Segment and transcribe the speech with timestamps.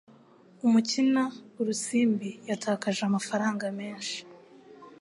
[0.65, 1.23] Umukina
[1.59, 4.17] urusimbi yatakaje amafaranga menshi.